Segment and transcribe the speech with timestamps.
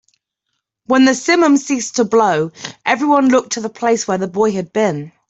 [0.87, 2.49] When the simum ceased to blow,
[2.87, 5.11] everyone looked to the place where the boy had been.